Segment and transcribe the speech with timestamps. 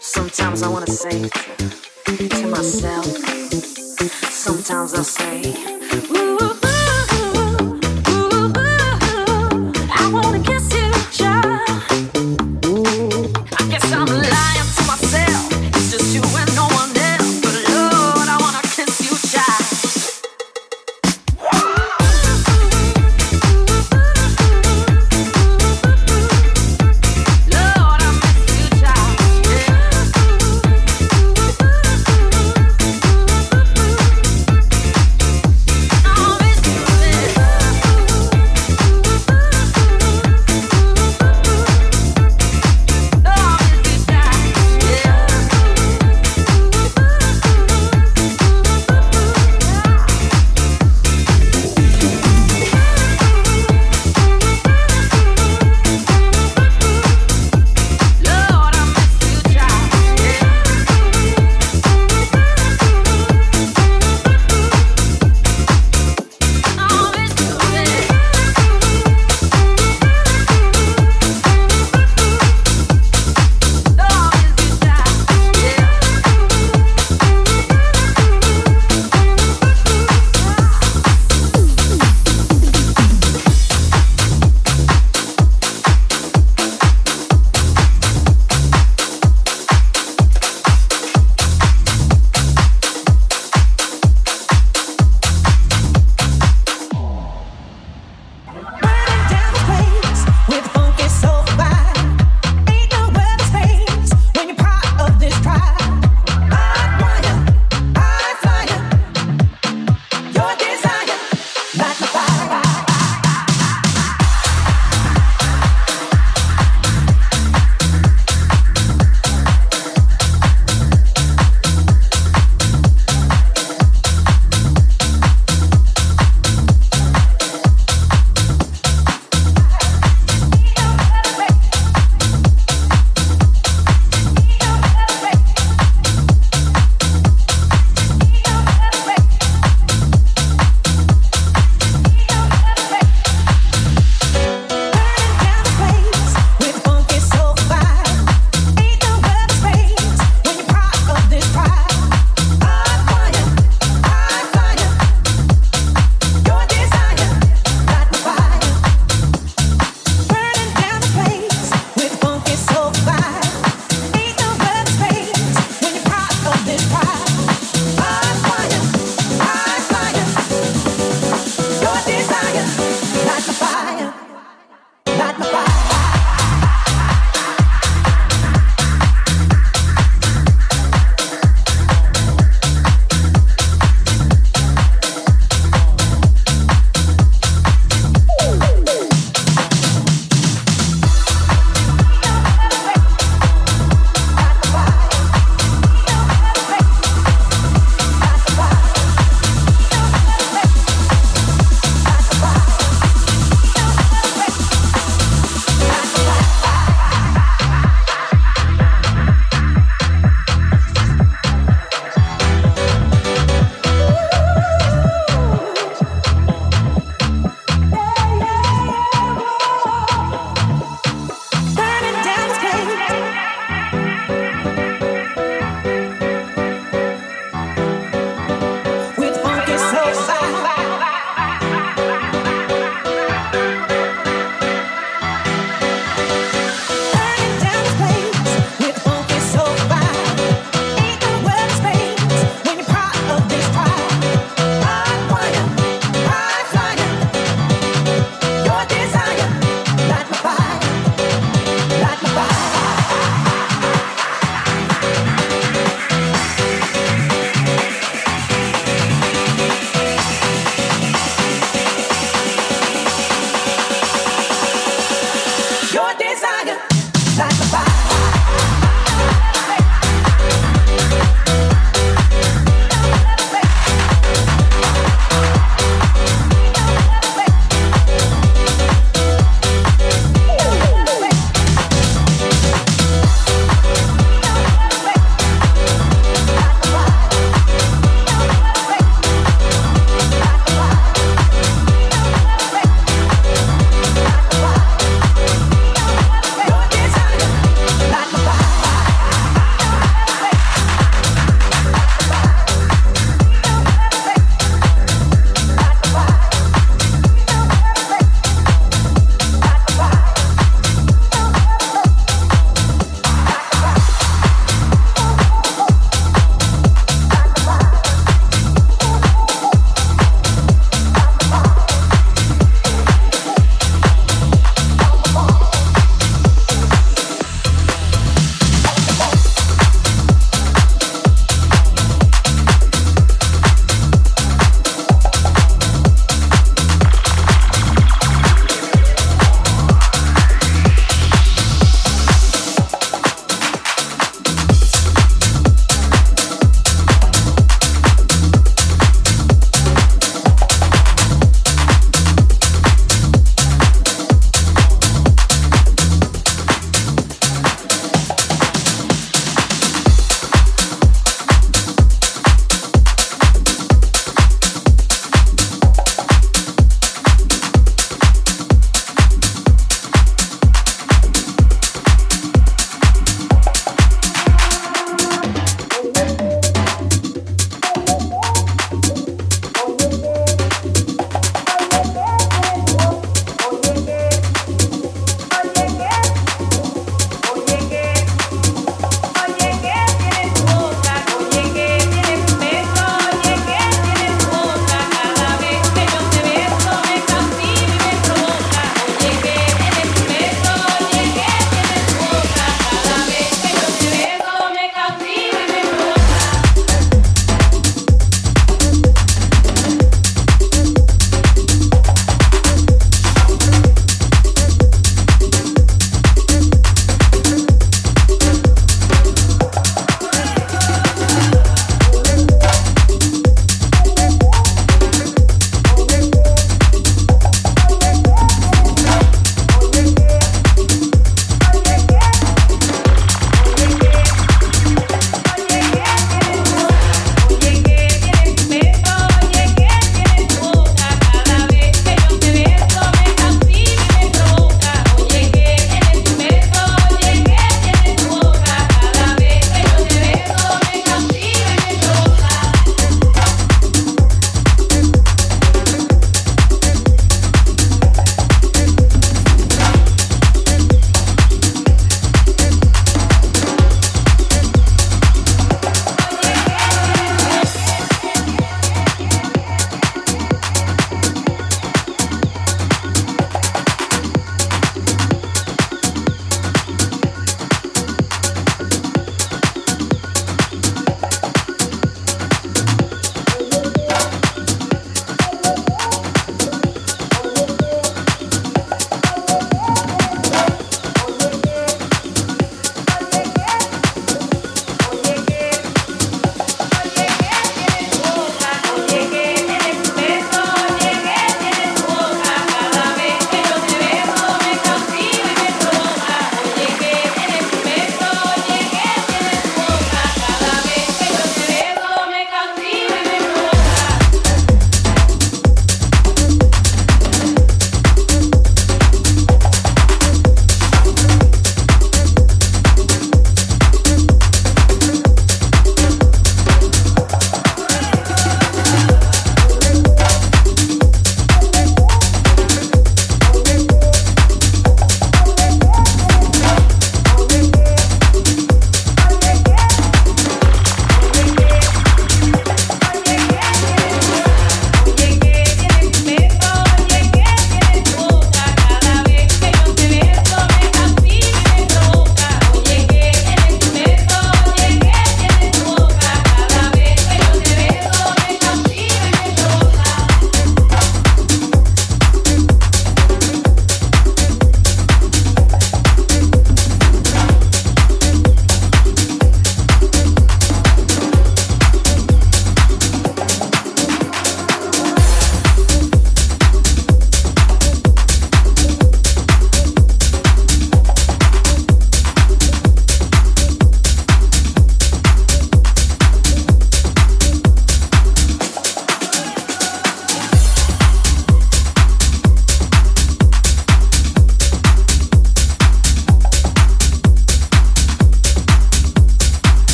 [0.00, 3.06] Sometimes I wanna say to myself,
[4.30, 5.54] sometimes I say,
[6.16, 6.67] ooh.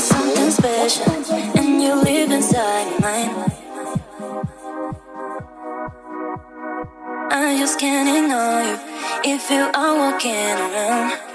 [0.00, 1.12] something special,
[1.58, 3.30] and you live inside mine.
[7.30, 11.29] I just can't ignore you if you are walking around.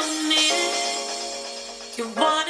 [0.00, 1.98] don't need it.
[1.98, 2.49] You want it.